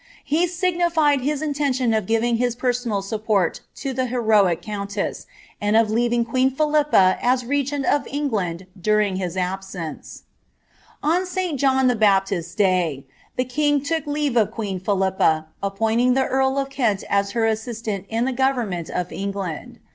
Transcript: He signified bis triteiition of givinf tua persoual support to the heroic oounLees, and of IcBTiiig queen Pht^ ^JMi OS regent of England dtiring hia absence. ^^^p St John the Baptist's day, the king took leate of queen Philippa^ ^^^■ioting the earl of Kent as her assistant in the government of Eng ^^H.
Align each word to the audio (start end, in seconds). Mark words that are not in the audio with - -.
He 0.23 0.47
signified 0.47 1.21
bis 1.21 1.41
triteiition 1.43 1.95
of 1.95 2.07
givinf 2.07 2.39
tua 2.39 2.49
persoual 2.53 3.03
support 3.03 3.61
to 3.75 3.93
the 3.93 4.07
heroic 4.07 4.63
oounLees, 4.63 5.27
and 5.61 5.77
of 5.77 5.89
IcBTiiig 5.89 6.27
queen 6.27 6.49
Pht^ 6.55 6.89
^JMi 6.89 7.17
OS 7.23 7.43
regent 7.43 7.85
of 7.85 8.07
England 8.07 8.65
dtiring 8.81 9.17
hia 9.17 9.39
absence. 9.39 10.23
^^^p 11.03 11.25
St 11.27 11.59
John 11.59 11.85
the 11.85 11.93
Baptist's 11.95 12.55
day, 12.55 13.05
the 13.35 13.45
king 13.45 13.79
took 13.79 14.05
leate 14.05 14.35
of 14.37 14.49
queen 14.49 14.79
Philippa^ 14.79 15.45
^^^■ioting 15.63 16.15
the 16.15 16.25
earl 16.25 16.57
of 16.57 16.71
Kent 16.71 17.03
as 17.07 17.33
her 17.37 17.45
assistant 17.45 18.05
in 18.09 18.25
the 18.25 18.33
government 18.33 18.89
of 18.89 19.11
Eng 19.11 19.33
^^H. 19.33 19.75